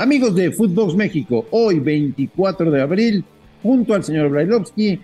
[0.00, 3.22] Amigos de Footbox México, hoy 24 de abril,
[3.62, 4.98] junto al señor Brailovsky,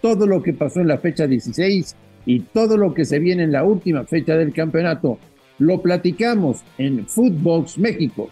[0.00, 3.52] todo lo que pasó en la fecha 16 y todo lo que se viene en
[3.52, 5.18] la última fecha del campeonato,
[5.58, 8.30] lo platicamos en Footbox México.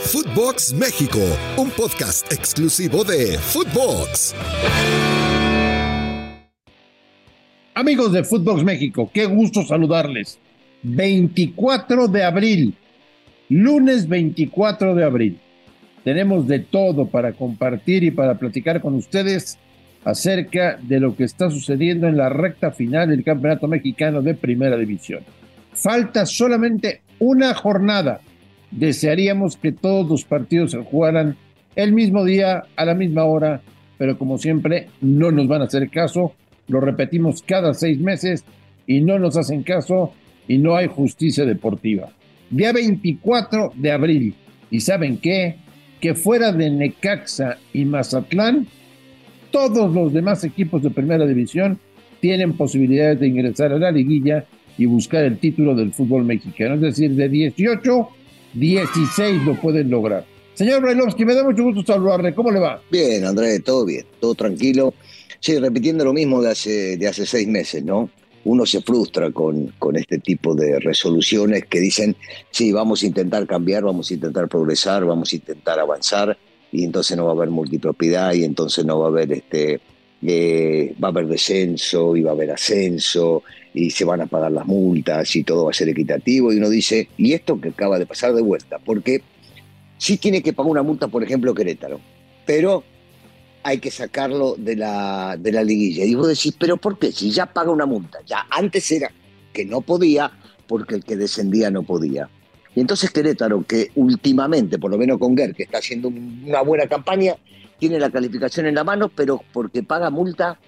[0.00, 1.20] Footbox México,
[1.56, 4.34] un podcast exclusivo de Footbox.
[7.74, 10.40] Amigos de Footbox México, qué gusto saludarles.
[10.82, 12.74] 24 de abril,
[13.50, 15.40] Lunes 24 de abril.
[16.04, 19.58] Tenemos de todo para compartir y para platicar con ustedes
[20.04, 24.76] acerca de lo que está sucediendo en la recta final del Campeonato Mexicano de Primera
[24.76, 25.24] División.
[25.72, 28.20] Falta solamente una jornada.
[28.70, 31.36] Desearíamos que todos los partidos se jugaran
[31.74, 33.62] el mismo día, a la misma hora,
[33.98, 36.34] pero como siempre no nos van a hacer caso.
[36.68, 38.44] Lo repetimos cada seis meses
[38.86, 40.12] y no nos hacen caso
[40.46, 42.12] y no hay justicia deportiva
[42.50, 44.34] día 24 de abril.
[44.70, 45.56] ¿Y saben qué?
[46.00, 48.66] Que fuera de Necaxa y Mazatlán,
[49.50, 51.78] todos los demás equipos de primera división
[52.20, 54.44] tienen posibilidades de ingresar a la liguilla
[54.78, 56.74] y buscar el título del fútbol mexicano.
[56.76, 58.08] Es decir, de 18,
[58.54, 60.24] 16 lo pueden lograr.
[60.54, 62.34] Señor Brailovsky, me da mucho gusto saludarle.
[62.34, 62.82] ¿Cómo le va?
[62.90, 64.94] Bien, Andrés, todo bien, todo tranquilo.
[65.40, 68.10] Sí, repitiendo lo mismo de hace, de hace seis meses, ¿no?
[68.50, 72.16] Uno se frustra con, con este tipo de resoluciones que dicen,
[72.50, 76.36] sí, vamos a intentar cambiar, vamos a intentar progresar, vamos a intentar avanzar,
[76.72, 79.80] y entonces no va a haber multipropiedad, y entonces no va a haber este,
[80.22, 84.50] eh, va a haber descenso, y va a haber ascenso, y se van a pagar
[84.50, 88.00] las multas, y todo va a ser equitativo, y uno dice, ¿y esto que acaba
[88.00, 88.80] de pasar de vuelta?
[88.80, 89.22] Porque
[89.96, 92.00] sí tiene que pagar una multa, por ejemplo, Querétaro,
[92.44, 92.82] pero
[93.62, 96.04] hay que sacarlo de la, de la liguilla.
[96.04, 97.12] Y vos decís, ¿pero por qué?
[97.12, 99.10] Si ya paga una multa, ya antes era
[99.52, 100.30] que no podía,
[100.66, 102.28] porque el que descendía no podía.
[102.74, 106.86] Y entonces Querétaro, que últimamente, por lo menos con Guer, que está haciendo una buena
[106.86, 107.34] campaña,
[107.78, 110.58] tiene la calificación en la mano, pero porque paga multa,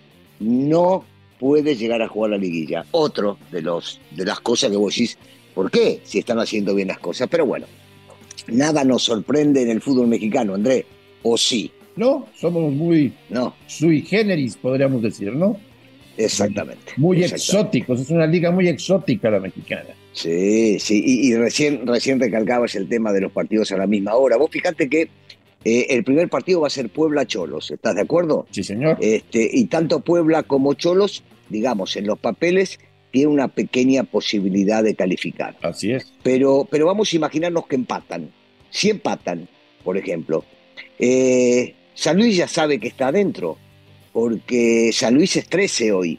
[0.41, 1.05] no
[1.39, 2.85] puede llegar a jugar la liguilla.
[2.91, 5.19] Otro de, los, de las cosas que vos decís,
[5.55, 6.01] ¿por qué?
[6.05, 7.29] Si están haciendo bien las cosas.
[7.31, 7.67] Pero bueno,
[8.49, 10.87] nada nos sorprende en el fútbol mexicano, André,
[11.23, 11.71] o sí.
[11.97, 12.27] ¿No?
[12.35, 13.55] Somos muy no.
[13.67, 15.59] sui generis, podríamos decir, ¿no?
[16.17, 16.93] Exactamente.
[16.97, 19.91] Muy exóticos, es una liga muy exótica la mexicana.
[20.13, 24.37] Sí, sí, y, recién, recién recalcabas el tema de los partidos a la misma hora.
[24.37, 25.09] Vos fijate que
[25.65, 28.47] eh, el primer partido va a ser Puebla-Cholos, ¿estás de acuerdo?
[28.51, 28.99] Sí, señor.
[29.01, 32.79] Este, y tanto Puebla como Cholos, digamos, en los papeles,
[33.11, 35.57] tiene una pequeña posibilidad de calificar.
[35.63, 36.13] Así es.
[36.23, 38.31] Pero, pero vamos a imaginarnos que empatan.
[38.71, 39.49] Si empatan,
[39.85, 40.45] por ejemplo,
[40.99, 43.59] eh, San Luis ya sabe que está adentro,
[44.13, 46.19] porque San Luis es 13 hoy.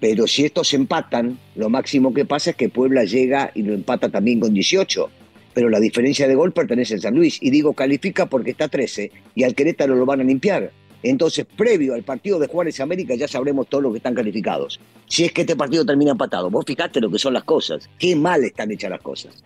[0.00, 4.08] Pero si estos empatan, lo máximo que pasa es que Puebla llega y lo empata
[4.08, 5.10] también con 18.
[5.54, 7.38] Pero la diferencia de gol pertenece a San Luis.
[7.40, 10.72] Y digo califica porque está 13 y al Querétaro lo van a limpiar.
[11.04, 14.80] Entonces, previo al partido de Juárez América, ya sabremos todos los que están calificados.
[15.06, 16.50] Si es que este partido termina empatado.
[16.50, 17.88] Vos fijate lo que son las cosas.
[17.98, 19.42] Qué mal están hechas las cosas.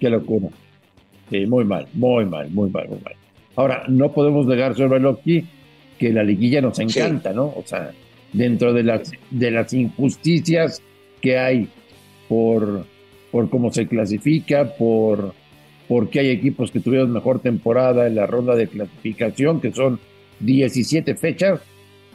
[0.00, 0.48] Qué locura.
[1.30, 3.14] Sí, muy mal, muy mal, muy mal, muy mal.
[3.56, 5.44] Ahora, no podemos negar, señor Beloki,
[5.98, 7.44] que la liguilla nos encanta, ¿no?
[7.44, 7.92] O sea,
[8.32, 10.82] dentro de las, de las injusticias
[11.20, 11.68] que hay
[12.28, 12.84] por,
[13.30, 15.34] por cómo se clasifica, por
[15.86, 20.00] porque hay equipos que tuvieron mejor temporada en la ronda de clasificación, que son
[20.40, 21.60] 17 fechas.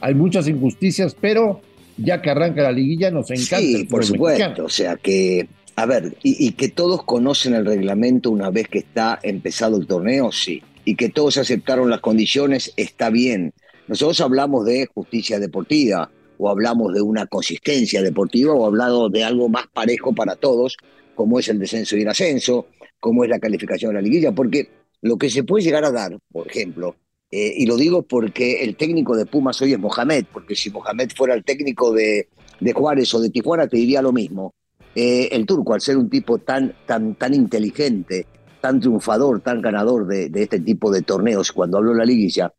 [0.01, 1.61] Hay muchas injusticias, pero
[1.95, 3.59] ya que arranca la liguilla nos encanta.
[3.59, 4.65] Sí, por supuesto.
[4.65, 8.79] O sea que, a ver, y, y, que todos conocen el reglamento una vez que
[8.79, 13.53] está empezado el torneo, sí y que todos aceptaron las condiciones, está bien.
[13.87, 19.49] Nosotros hablamos de justicia deportiva o hablamos de una consistencia deportiva o hablamos de algo
[19.49, 20.77] más parejo para todos,
[21.13, 22.65] como es el descenso y el ascenso,
[22.99, 24.67] como es la calificación de la liguilla, porque
[25.03, 26.95] lo que se puede llegar a dar, por ejemplo,
[27.29, 31.11] eh, y lo digo porque el técnico de Pumas hoy es Mohamed, porque si Mohamed
[31.15, 32.29] fuera el técnico de,
[32.59, 34.55] de Juárez o de Tijuana te diría lo mismo.
[34.95, 38.25] Eh, el turco, al ser un tipo tan, tan, tan inteligente,
[38.61, 42.53] tan triunfador, tan ganador de, este tipo de torneos cuando habló la liguilla,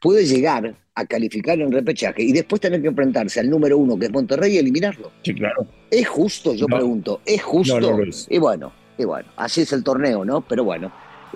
[0.00, 4.06] puede llegar a calificar en repechaje y después tener que enfrentarse al número uno que
[4.06, 5.12] es Monterrey y eliminarlo.
[5.22, 5.66] Sí, claro.
[5.90, 6.54] ¿Es justo?
[6.54, 7.98] Yo pregunto, ¿es justo?
[8.28, 10.40] Y bueno, y bueno, así es el torneo, ¿no?
[10.42, 10.92] Pero bueno,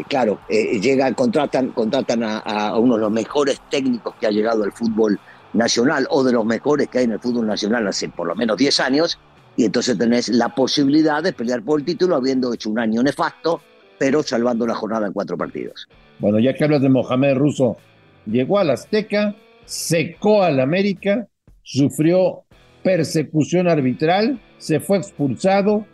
[0.09, 4.73] claro, eh, llega, contratan, contratan a, uno de los mejores técnicos que ha llegado al
[4.73, 5.19] fútbol
[5.53, 8.57] nacional o de los mejores que hay en el fútbol nacional hace por lo menos
[8.57, 9.19] 10 años
[9.57, 13.61] y entonces tenés la posibilidad de pelear por el título habiendo hecho un año nefasto
[14.01, 15.87] pero salvando la jornada en cuatro partidos.
[16.21, 17.77] Bueno, ya que hablas de Mohamed Russo,
[18.25, 19.37] llegó al Azteca,
[19.67, 21.29] secó al América,
[21.63, 22.45] sufrió
[22.83, 25.85] persecución arbitral, se fue expulsado,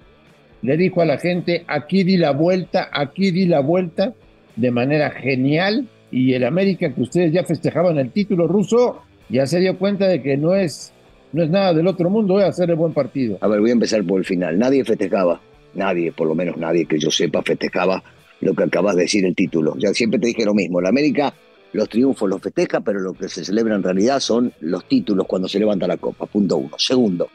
[0.63, 4.15] le dijo a la gente, aquí di la vuelta, aquí di la vuelta,
[4.55, 9.59] de manera genial y el América que ustedes ya festejaban el título ruso ya se
[9.59, 10.93] dio cuenta de que no es
[11.33, 13.37] no es nada del otro mundo, voy a hacer el buen partido.
[13.41, 14.59] A ver, voy a empezar por el final.
[14.59, 15.41] Nadie festejaba,
[15.77, 18.03] nadie, por lo menos nadie que yo sepa, festejaba
[18.41, 19.75] lo que acabas de decir el título.
[19.79, 21.33] Ya siempre te dije lo mismo, la América
[21.73, 25.47] los triunfos los festeja, pero lo que se celebra en realidad son los títulos cuando
[25.49, 26.77] se levanta la copa, punto uno.
[26.79, 27.29] Segundo,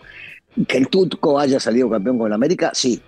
[0.67, 2.99] que el Turco haya salido campeón con la América, sí,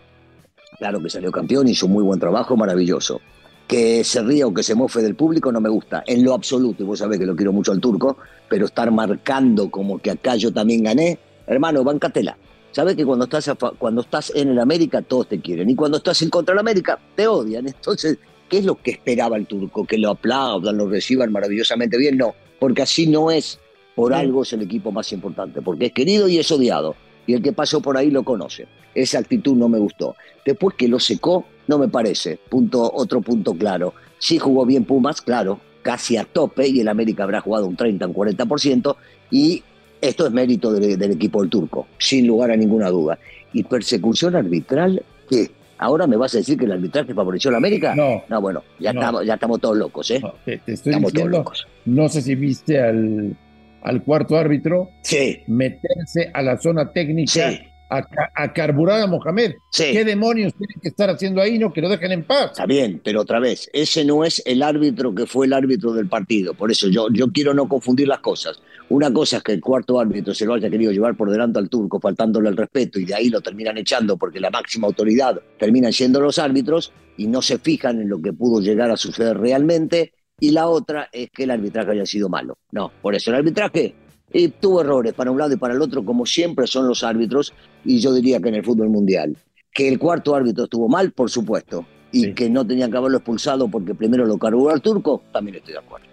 [0.78, 3.20] claro que salió campeón, hizo un muy buen trabajo, maravilloso.
[3.68, 6.84] Que se ría o que se mofe del público no me gusta, en lo absoluto,
[6.84, 10.36] y vos sabés que lo quiero mucho al turco, pero estar marcando como que acá
[10.36, 12.38] yo también gané, hermano, bancatela.
[12.74, 16.24] Sabes que cuando estás, cuando estás en el América todos te quieren y cuando estás
[16.24, 17.68] en contra del América te odian.
[17.68, 18.18] Entonces,
[18.50, 19.86] ¿qué es lo que esperaba el turco?
[19.86, 22.18] ¿Que lo aplaudan, lo reciban maravillosamente bien?
[22.18, 23.60] No, porque así no es.
[23.96, 26.96] Por algo es el equipo más importante, porque es querido y es odiado.
[27.28, 28.66] Y el que pasó por ahí lo conoce.
[28.96, 30.16] Esa actitud no me gustó.
[30.44, 32.40] Después que lo secó, no me parece.
[32.50, 33.94] Punto, otro punto claro.
[34.18, 38.08] Sí jugó bien Pumas, claro, casi a tope, y el América habrá jugado un 30,
[38.08, 38.96] un 40%,
[39.30, 39.62] y
[40.04, 43.18] esto es mérito del equipo del turco, sin lugar a ninguna duda.
[43.54, 45.04] ¿Y persecución arbitral?
[45.30, 45.50] ¿Qué?
[45.78, 47.96] ¿Ahora me vas a decir que el arbitraje favoreció a la América?
[47.96, 48.24] No.
[48.28, 50.20] No, bueno, ya, Estamos, ya estamos todos locos, ¿eh?
[50.22, 51.68] No, te, estoy estamos todos locos.
[51.86, 53.36] No sé si viste al,
[53.82, 55.42] al cuarto árbitro sí.
[55.48, 59.56] meterse a la zona técnica sí a, carburar a Mohamed.
[59.76, 61.60] ¿Qué demonios tienen que estar haciendo ahí?
[61.60, 62.52] No, que lo dejen en paz.
[62.52, 66.08] Está bien, pero otra vez, ese no es el árbitro que fue el árbitro del
[66.08, 66.54] partido.
[66.54, 68.62] Por eso yo, yo quiero no confundir las cosas.
[68.90, 71.70] Una cosa es que el cuarto árbitro se lo haya querido llevar por delante al
[71.70, 75.94] turco, faltándole el respeto, y de ahí lo terminan echando porque la máxima autoridad terminan
[75.94, 80.14] siendo los árbitros y no se fijan en lo que pudo llegar a suceder realmente.
[80.40, 82.58] Y la otra es que el arbitraje haya sido malo.
[82.72, 83.96] No, por eso el arbitraje
[84.34, 87.54] y tuvo errores para un lado y para el otro, como siempre son los árbitros,
[87.86, 89.38] y yo diría que en el fútbol mundial.
[89.72, 92.34] Que el cuarto árbitro estuvo mal, por supuesto, y sí.
[92.34, 95.80] que no tenía que haberlo expulsado porque primero lo cargó al turco, también estoy de
[95.80, 96.13] acuerdo.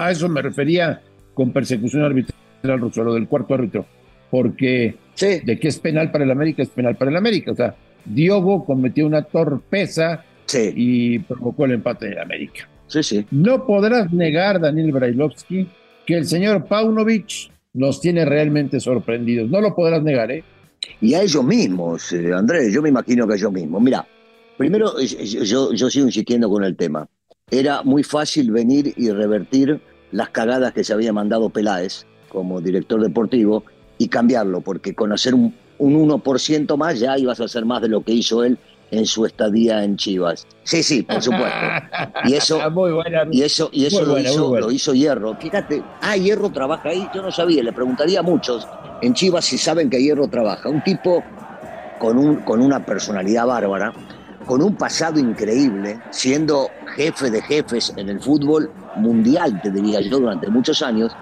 [0.00, 1.02] A eso me refería
[1.34, 3.84] con persecución arbitral, Russo, lo del cuarto árbitro,
[4.30, 5.40] porque sí.
[5.44, 7.52] de que es penal para el América, es penal para el América.
[7.52, 7.74] O sea,
[8.06, 10.72] Diogo cometió una torpeza sí.
[10.74, 12.66] y provocó el empate del América.
[12.86, 13.26] Sí, sí.
[13.30, 15.68] No podrás negar, Daniel Brailovsky,
[16.06, 19.50] que el señor Paunovic nos tiene realmente sorprendidos.
[19.50, 20.42] No lo podrás negar, ¿eh?
[21.02, 23.82] Y a ellos mismos, eh, Andrés, yo me imagino que a ellos mismos.
[23.82, 24.06] Mira,
[24.56, 27.06] primero yo, yo sigo insistiendo con el tema.
[27.50, 29.78] Era muy fácil venir y revertir
[30.12, 33.64] las cagadas que se había mandado Peláez como director deportivo
[33.98, 37.88] y cambiarlo, porque con hacer un, un 1% más ya ibas a hacer más de
[37.88, 38.58] lo que hizo él
[38.90, 40.46] en su estadía en Chivas.
[40.64, 41.58] Sí, sí, por supuesto.
[42.24, 45.36] Y eso, muy buena, y eso, y eso lo, buena, hizo, lo hizo Hierro.
[45.36, 48.66] Fíjate, ah, Hierro trabaja ahí, yo no sabía, le preguntaría a muchos
[49.00, 50.68] en Chivas si saben que Hierro trabaja.
[50.68, 51.22] Un tipo
[51.98, 53.92] con, un, con una personalidad bárbara,
[54.46, 60.18] con un pasado increíble, siendo jefe de jefes en el fútbol mundial, te diría yo,
[60.18, 61.14] durante muchos años,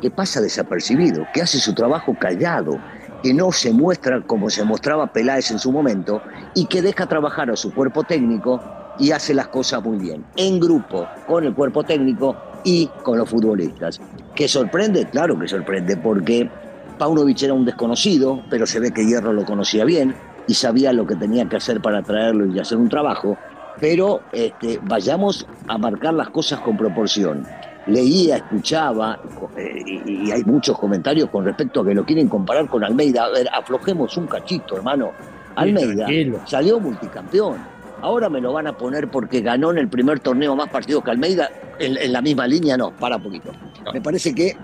[0.00, 2.78] que pasa desapercibido, que hace su trabajo callado,
[3.22, 6.22] que no se muestra como se mostraba Peláez en su momento
[6.54, 8.60] y que deja trabajar a su cuerpo técnico
[8.98, 13.28] y hace las cosas muy bien, en grupo, con el cuerpo técnico y con los
[13.28, 14.00] futbolistas.
[14.34, 15.06] ¿Qué sorprende?
[15.06, 16.50] Claro que sorprende, porque
[16.98, 20.14] Paunovic era un desconocido, pero se ve que Hierro lo conocía bien
[20.46, 23.36] y sabía lo que tenía que hacer para traerlo y hacer un trabajo.
[23.80, 27.46] Pero este, vayamos a marcar las cosas con proporción
[27.86, 29.18] leía, escuchaba,
[29.56, 33.24] eh, y, y, hay muchos comentarios con respecto a que lo quieren comparar con Almeida.
[33.24, 35.12] A ver, aflojemos un cachito, hermano.
[35.56, 37.58] Almeida sí, salió multicampeón.
[38.02, 41.10] Ahora me lo van a poner porque ganó en el primer torneo más partidos que
[41.10, 42.76] Almeida en, en la misma línea.
[42.76, 43.52] No, para un poquito.
[43.84, 43.92] No.
[43.92, 44.56] Me parece que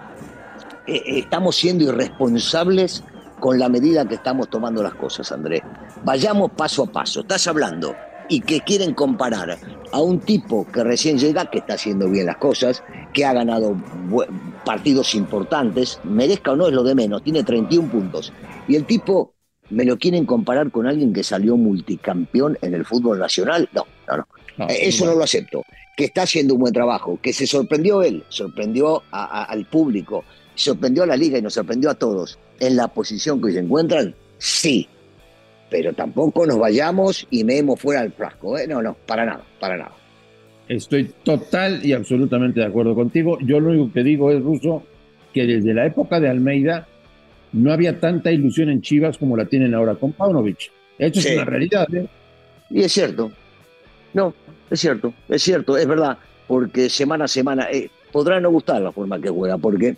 [0.86, 3.02] eh, estamos siendo irresponsables
[3.40, 5.62] con la medida que estamos tomando las cosas, Andrés.
[6.04, 7.20] Vayamos paso a paso.
[7.20, 7.94] Estás hablando
[8.28, 9.58] y que quieren comparar
[9.92, 13.76] a un tipo que recién llega, que está haciendo bien las cosas, que ha ganado
[14.64, 18.32] partidos importantes, merezca o no es lo de menos, tiene 31 puntos.
[18.68, 19.34] Y el tipo
[19.70, 23.68] me lo quieren comparar con alguien que salió multicampeón en el fútbol nacional.
[23.72, 24.26] No, no, no.
[24.58, 25.62] no Eso no, no lo acepto.
[25.96, 30.24] Que está haciendo un buen trabajo, que se sorprendió él, sorprendió a, a, al público,
[30.54, 32.38] sorprendió a la liga y nos sorprendió a todos.
[32.60, 34.88] En la posición que hoy se encuentran, sí,
[35.70, 38.56] pero tampoco nos vayamos y meemos fuera del frasco.
[38.58, 38.66] ¿eh?
[38.66, 39.92] No, no, para nada, para nada.
[40.68, 43.38] Estoy total y absolutamente de acuerdo contigo.
[43.40, 44.82] Yo lo único que digo es, Ruso,
[45.32, 46.88] que desde la época de Almeida
[47.52, 50.70] no había tanta ilusión en Chivas como la tienen ahora con Paunovic.
[50.98, 51.86] Esto es una realidad.
[51.94, 52.06] ¿eh?
[52.70, 53.30] Y es cierto.
[54.14, 54.34] No,
[54.70, 58.90] es cierto, es cierto, es verdad, porque semana a semana eh, podrá no gustar la
[58.90, 59.96] forma que juega, porque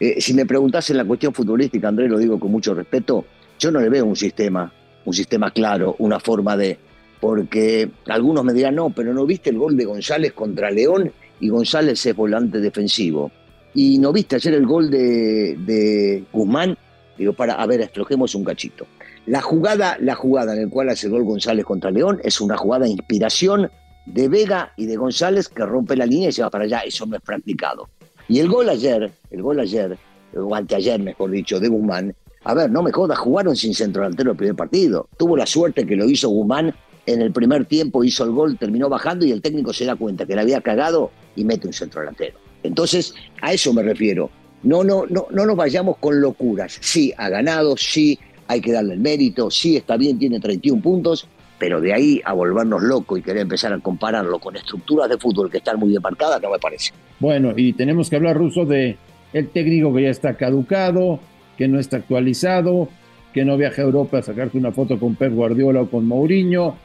[0.00, 3.26] eh, si me preguntas en la cuestión futbolística, Andrés, lo digo con mucho respeto,
[3.58, 4.72] yo no le veo un sistema,
[5.04, 6.78] un sistema claro, una forma de,
[7.20, 11.50] porque algunos me dirán, no, pero no viste el gol de González contra León y
[11.50, 13.30] González es volante defensivo.
[13.74, 16.76] Y no viste ayer el gol de, de Guzmán,
[17.18, 18.86] digo, para, a ver, aflojemos un cachito.
[19.26, 22.86] La jugada, la jugada en la cual hace gol González contra León es una jugada
[22.86, 23.70] de inspiración
[24.06, 26.80] de Vega y de González que rompe la línea y se va para allá.
[26.80, 27.88] Eso no es practicado.
[28.30, 29.98] Y el gol ayer, el gol ayer,
[30.36, 34.30] o anteayer mejor dicho, de Guzmán, a ver, no me jodas, jugaron sin centro delantero
[34.30, 35.08] el primer partido.
[35.16, 36.72] Tuvo la suerte que lo hizo Guzmán
[37.06, 40.26] en el primer tiempo, hizo el gol, terminó bajando y el técnico se da cuenta
[40.26, 42.38] que le había cagado y mete un centro delantero.
[42.62, 44.30] Entonces, a eso me refiero.
[44.62, 46.78] No, no, no, no nos vayamos con locuras.
[46.80, 51.26] Sí, ha ganado, sí, hay que darle el mérito, sí, está bien, tiene 31 puntos,
[51.58, 55.50] pero de ahí a volvernos locos y querer empezar a compararlo con estructuras de fútbol
[55.50, 56.92] que están muy bien marcadas, no me parece.
[57.20, 58.96] Bueno, y tenemos que hablar, Ruso, de
[59.32, 61.20] el técnico que ya está caducado,
[61.56, 62.88] que no está actualizado,
[63.32, 66.76] que no viaja a Europa a sacarte una foto con Pep Guardiola o con Mourinho,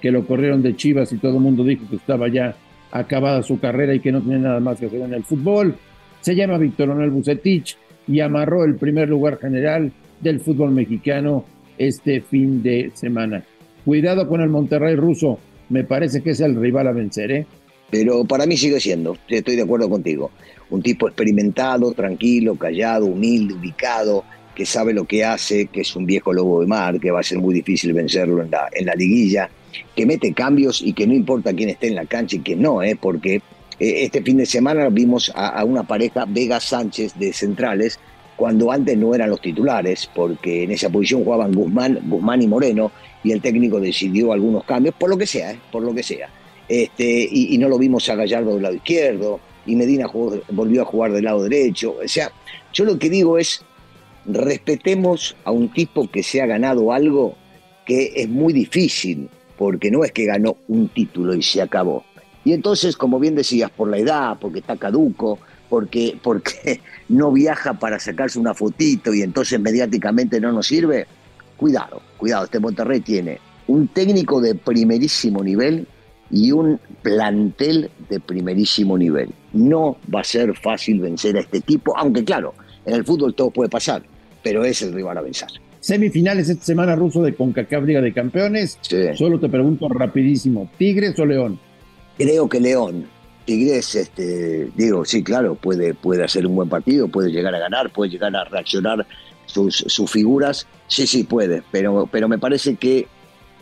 [0.00, 2.54] que lo corrieron de Chivas y todo el mundo dijo que estaba ya
[2.90, 5.74] acabada su carrera y que no tenía nada más que hacer en el fútbol.
[6.20, 11.44] Se llama Víctor Manuel Bucetich y amarró el primer lugar general del fútbol mexicano
[11.78, 13.42] este fin de semana.
[13.84, 17.46] Cuidado con el Monterrey ruso, me parece que es el rival a vencer, ¿eh?
[17.94, 20.32] Pero para mí sigue siendo, estoy de acuerdo contigo,
[20.68, 26.04] un tipo experimentado, tranquilo, callado, humilde, ubicado, que sabe lo que hace, que es un
[26.04, 28.96] viejo lobo de mar, que va a ser muy difícil vencerlo en la, en la
[28.96, 29.48] liguilla,
[29.94, 32.82] que mete cambios y que no importa quién esté en la cancha y quién no,
[32.82, 32.98] ¿eh?
[33.00, 33.42] porque eh,
[33.78, 38.00] este fin de semana vimos a, a una pareja, Vega Sánchez de centrales,
[38.34, 42.90] cuando antes no eran los titulares, porque en esa posición jugaban Guzmán, Guzmán y Moreno,
[43.22, 45.60] y el técnico decidió algunos cambios, por lo que sea, ¿eh?
[45.70, 46.28] por lo que sea.
[46.68, 50.06] Este, y, no lo vimos a Gallardo del lado izquierdo, y Medina
[50.50, 51.96] volvió a jugar del lado derecho.
[52.02, 52.30] O sea,
[52.72, 53.62] yo lo que digo es,
[54.26, 57.36] respetemos a un tipo que se ha ganado algo
[57.86, 59.28] que es muy difícil,
[59.58, 62.04] porque no es que ganó un título y se acabó.
[62.44, 67.74] Y entonces, como bien decías, por la edad, porque está caduco, porque, porque no viaja
[67.74, 71.06] para sacarse una fotito y entonces mediáticamente no nos sirve,
[71.56, 75.86] cuidado, cuidado, este Monterrey tiene un técnico de primerísimo nivel
[76.30, 79.30] y un plantel de primerísimo nivel.
[79.52, 82.54] No va a ser fácil vencer a este tipo, aunque claro,
[82.86, 84.02] en el fútbol todo puede pasar,
[84.42, 85.48] pero es el rival a vencer.
[85.80, 88.78] Semifinales esta semana ruso de CONCACAF Liga de Campeones.
[89.16, 91.60] Solo te pregunto rapidísimo, ¿Tigres o León?
[92.16, 93.06] Creo que León.
[93.44, 97.90] Tigres, este, digo, sí, claro, puede, puede hacer un buen partido, puede llegar a ganar,
[97.92, 99.06] puede llegar a reaccionar
[99.44, 100.66] sus, sus figuras.
[100.86, 103.06] Sí, sí, puede, pero, pero me parece que,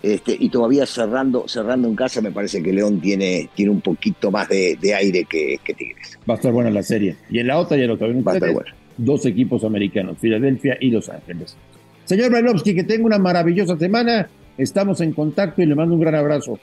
[0.02, 4.32] este, y todavía cerrando, cerrando en casa, me parece que León tiene, tiene un poquito
[4.32, 6.18] más de, aire que, Tigres.
[6.28, 7.16] Va a estar buena la serie.
[7.30, 8.74] Y en la otra ya lo saben Va a estar buena.
[8.96, 11.56] Dos equipos americanos, Filadelfia y Los Ángeles.
[12.04, 14.28] Señor Brailovsky, que tenga una maravillosa semana.
[14.58, 16.58] Estamos en contacto y le mando un gran abrazo.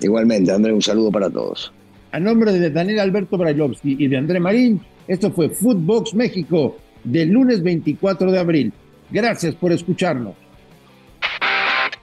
[0.00, 1.72] Igualmente, André, un saludo para todos.
[2.10, 7.28] A nombre de Daniel Alberto Brailovsky y de André Marín, esto fue Footbox México del
[7.28, 8.72] lunes 24 de abril.
[9.10, 10.34] Gracias por escucharnos.